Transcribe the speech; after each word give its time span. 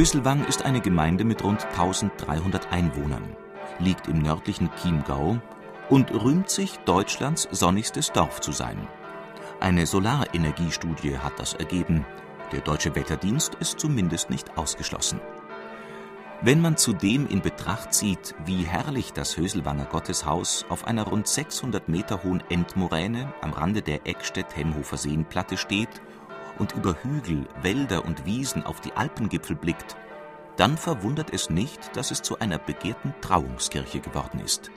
Höselwang 0.00 0.46
ist 0.46 0.64
eine 0.64 0.80
Gemeinde 0.80 1.26
mit 1.26 1.44
rund 1.44 1.62
1300 1.62 2.72
Einwohnern, 2.72 3.36
liegt 3.80 4.08
im 4.08 4.22
nördlichen 4.22 4.70
Chiemgau 4.80 5.38
und 5.90 6.10
rühmt 6.14 6.48
sich, 6.48 6.78
Deutschlands 6.86 7.46
sonnigstes 7.50 8.10
Dorf 8.10 8.40
zu 8.40 8.50
sein. 8.50 8.88
Eine 9.60 9.84
Solarenergiestudie 9.84 11.18
hat 11.18 11.38
das 11.38 11.52
ergeben. 11.52 12.06
Der 12.50 12.62
Deutsche 12.62 12.94
Wetterdienst 12.94 13.56
ist 13.56 13.78
zumindest 13.78 14.30
nicht 14.30 14.56
ausgeschlossen. 14.56 15.20
Wenn 16.40 16.62
man 16.62 16.78
zudem 16.78 17.26
in 17.26 17.42
Betracht 17.42 17.92
zieht, 17.92 18.34
wie 18.46 18.62
herrlich 18.62 19.12
das 19.12 19.36
Höselwanger 19.36 19.84
Gotteshaus 19.84 20.64
auf 20.70 20.86
einer 20.86 21.02
rund 21.02 21.28
600 21.28 21.90
Meter 21.90 22.22
hohen 22.22 22.42
Endmoräne 22.48 23.34
am 23.42 23.52
Rande 23.52 23.82
der 23.82 24.06
Eckstedt-Hemhofer 24.06 24.96
Seenplatte 24.96 25.58
steht 25.58 26.00
und 26.60 26.72
über 26.72 26.94
Hügel, 27.02 27.48
Wälder 27.62 28.04
und 28.04 28.24
Wiesen 28.26 28.62
auf 28.62 28.80
die 28.80 28.92
Alpengipfel 28.92 29.56
blickt, 29.56 29.96
dann 30.56 30.76
verwundert 30.76 31.32
es 31.32 31.50
nicht, 31.50 31.96
dass 31.96 32.10
es 32.10 32.22
zu 32.22 32.38
einer 32.38 32.58
begehrten 32.58 33.14
Trauungskirche 33.22 34.00
geworden 34.00 34.40
ist. 34.40 34.70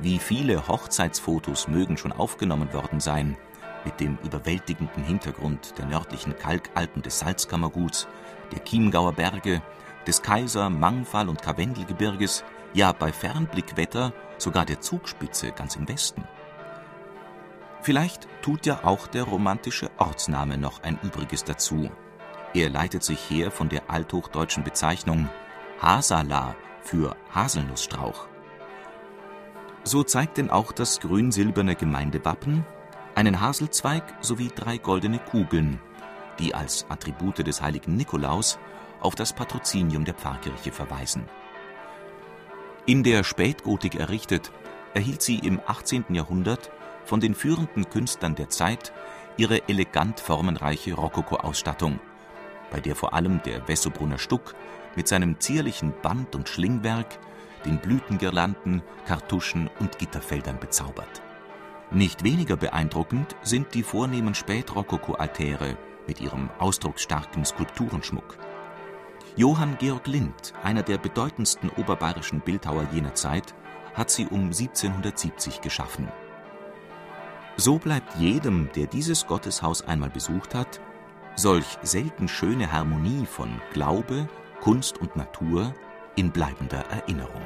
Wie 0.00 0.18
viele 0.18 0.68
Hochzeitsfotos 0.68 1.68
mögen 1.68 1.96
schon 1.96 2.12
aufgenommen 2.12 2.72
worden 2.72 3.00
sein, 3.00 3.36
mit 3.84 4.00
dem 4.00 4.18
überwältigenden 4.24 5.04
Hintergrund 5.04 5.78
der 5.78 5.86
nördlichen 5.86 6.36
Kalkalpen 6.36 7.02
des 7.02 7.20
Salzkammerguts, 7.20 8.08
der 8.52 8.62
Chiemgauer 8.64 9.12
Berge, 9.12 9.62
des 10.06 10.20
Kaiser-, 10.22 10.70
Mangfall- 10.70 11.28
und 11.28 11.42
Karwendelgebirges, 11.42 12.44
ja 12.74 12.92
bei 12.92 13.12
Fernblickwetter 13.12 14.12
sogar 14.36 14.64
der 14.64 14.80
Zugspitze 14.80 15.52
ganz 15.52 15.76
im 15.76 15.88
Westen. 15.88 16.24
Vielleicht 17.88 18.28
tut 18.42 18.66
ja 18.66 18.84
auch 18.84 19.06
der 19.06 19.22
romantische 19.22 19.90
Ortsname 19.96 20.58
noch 20.58 20.82
ein 20.82 20.98
Übriges 21.02 21.44
dazu. 21.44 21.90
Er 22.52 22.68
leitet 22.68 23.02
sich 23.02 23.30
her 23.30 23.50
von 23.50 23.70
der 23.70 23.88
althochdeutschen 23.88 24.62
Bezeichnung 24.62 25.30
Hasala 25.80 26.54
für 26.82 27.16
Haselnussstrauch. 27.34 28.28
So 29.84 30.02
zeigt 30.02 30.36
denn 30.36 30.50
auch 30.50 30.72
das 30.72 31.00
grün-silberne 31.00 31.76
Gemeindewappen 31.76 32.66
einen 33.14 33.40
Haselzweig 33.40 34.04
sowie 34.20 34.50
drei 34.54 34.76
goldene 34.76 35.18
Kugeln, 35.18 35.80
die 36.38 36.54
als 36.54 36.84
Attribute 36.90 37.38
des 37.38 37.62
heiligen 37.62 37.96
Nikolaus 37.96 38.58
auf 39.00 39.14
das 39.14 39.32
Patrozinium 39.32 40.04
der 40.04 40.12
Pfarrkirche 40.12 40.72
verweisen. 40.72 41.24
In 42.84 43.02
der 43.02 43.24
Spätgotik 43.24 43.94
errichtet, 43.94 44.52
erhielt 44.92 45.22
sie 45.22 45.38
im 45.38 45.58
18. 45.66 46.04
Jahrhundert 46.10 46.70
von 47.08 47.20
den 47.20 47.34
führenden 47.34 47.88
Künstlern 47.88 48.34
der 48.34 48.50
Zeit 48.50 48.92
ihre 49.38 49.66
elegant 49.66 50.20
formenreiche 50.20 50.92
Rokoko-Ausstattung, 50.92 52.00
bei 52.70 52.80
der 52.80 52.94
vor 52.94 53.14
allem 53.14 53.40
der 53.44 53.66
Wessobrunner 53.66 54.18
Stuck 54.18 54.54
mit 54.94 55.08
seinem 55.08 55.40
zierlichen 55.40 55.94
Band- 56.02 56.36
und 56.36 56.50
Schlingwerk 56.50 57.18
den 57.64 57.78
Blütengirlanden, 57.78 58.82
Kartuschen 59.06 59.70
und 59.80 59.98
Gitterfeldern 59.98 60.60
bezaubert. 60.60 61.22
Nicht 61.90 62.24
weniger 62.24 62.56
beeindruckend 62.56 63.36
sind 63.42 63.72
die 63.72 63.82
vornehmen 63.82 64.34
Spätrokoko-Altäre 64.34 65.78
mit 66.06 66.20
ihrem 66.20 66.50
ausdrucksstarken 66.58 67.46
Skulpturenschmuck. 67.46 68.36
Johann 69.34 69.78
Georg 69.78 70.06
Lind, 70.06 70.52
einer 70.62 70.82
der 70.82 70.98
bedeutendsten 70.98 71.70
oberbayerischen 71.70 72.40
Bildhauer 72.40 72.86
jener 72.92 73.14
Zeit, 73.14 73.54
hat 73.94 74.10
sie 74.10 74.26
um 74.26 74.48
1770 74.48 75.62
geschaffen 75.62 76.08
so 77.68 77.76
bleibt 77.76 78.16
jedem, 78.18 78.70
der 78.74 78.86
dieses 78.86 79.26
Gotteshaus 79.26 79.82
einmal 79.82 80.08
besucht 80.08 80.54
hat, 80.54 80.80
solch 81.36 81.66
selten 81.82 82.26
schöne 82.26 82.72
Harmonie 82.72 83.26
von 83.26 83.60
Glaube, 83.74 84.26
Kunst 84.62 84.96
und 85.02 85.14
Natur 85.16 85.74
in 86.16 86.30
bleibender 86.30 86.82
Erinnerung 86.90 87.42